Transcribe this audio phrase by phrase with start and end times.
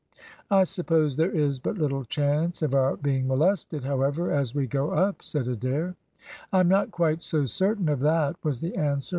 [0.49, 4.89] "I suppose there is but little chance of our being molested, however, as we go
[4.89, 5.95] up?" said Adair.
[6.51, 9.09] "I am not quite so certain of that," was the answer.